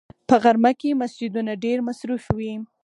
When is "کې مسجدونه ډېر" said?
0.79-1.77